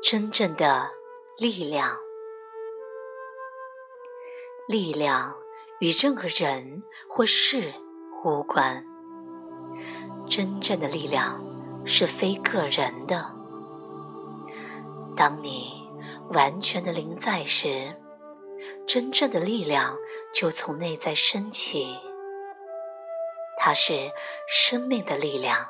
[0.00, 0.90] 真正的
[1.36, 1.98] 力量。
[4.68, 5.36] 力量
[5.80, 7.74] 与任何人或事
[8.24, 8.84] 无关。
[10.28, 11.42] 真正的力量
[11.84, 13.34] 是非个人的。
[15.16, 15.90] 当你
[16.30, 17.96] 完全的临在时，
[18.86, 19.96] 真正的力量
[20.32, 21.98] 就从内在升起。
[23.58, 24.12] 它是
[24.46, 25.66] 生命的力量，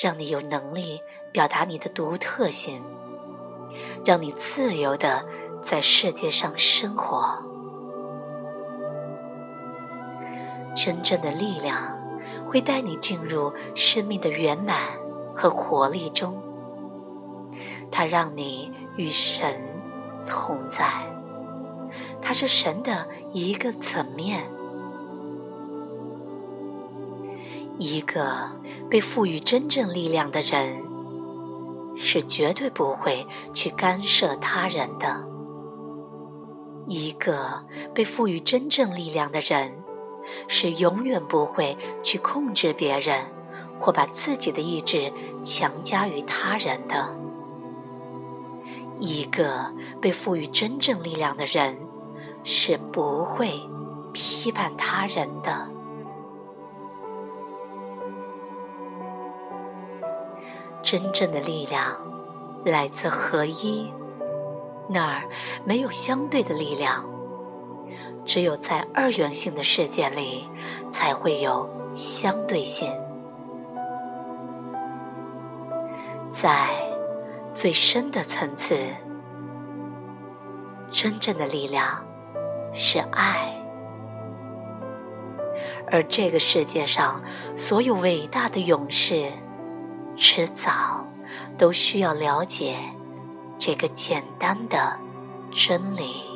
[0.00, 2.82] 让你有能力表达你的独特性，
[4.02, 5.26] 让你自由的。
[5.62, 7.44] 在世界上生活，
[10.74, 12.00] 真正的力量
[12.48, 14.74] 会带你进入生命的圆满
[15.36, 16.42] 和活力中。
[17.90, 19.68] 它让你与神
[20.26, 21.14] 同在，
[22.22, 24.50] 它是神的一个层面。
[27.78, 28.58] 一个
[28.90, 30.82] 被赋予真正力量的人，
[31.96, 33.24] 是绝对不会
[33.54, 35.24] 去干涉他人的。
[36.88, 39.72] 一个被赋予真正力量的人，
[40.48, 43.26] 是永远不会去控制别人，
[43.78, 45.12] 或把自己的意志
[45.44, 47.14] 强加于他人的。
[48.98, 51.78] 一个被赋予真正力量的人，
[52.42, 53.52] 是不会
[54.12, 55.70] 批判他人的。
[60.82, 61.96] 真正的力量
[62.64, 63.92] 来自合一。
[64.88, 65.22] 那儿
[65.64, 67.04] 没有相对的力量，
[68.24, 70.48] 只有在二元性的世界里
[70.90, 72.92] 才会有相对性。
[76.30, 76.70] 在
[77.52, 78.76] 最深的层次，
[80.90, 82.04] 真正的力量
[82.72, 83.60] 是爱，
[85.90, 87.22] 而这个世界上
[87.54, 89.32] 所有伟大的勇士，
[90.20, 91.02] 迟早
[91.56, 92.76] 都需要了解。
[93.58, 94.98] 这个简单的
[95.50, 96.29] 真理。